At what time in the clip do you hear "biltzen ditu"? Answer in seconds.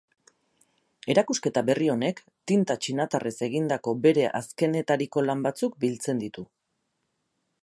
5.87-6.51